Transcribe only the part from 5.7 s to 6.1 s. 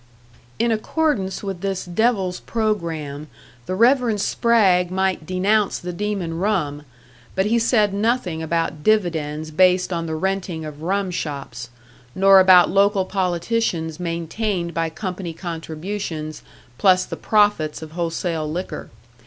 the